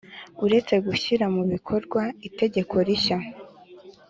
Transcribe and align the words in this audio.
Uretse 0.45 0.73
gushyira 0.85 1.25
mu 1.35 1.43
bikorwa 1.51 2.01
Itegeko 2.27 2.75
rishya 2.87 3.17